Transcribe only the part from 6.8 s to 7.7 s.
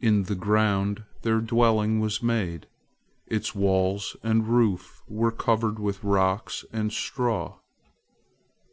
straw.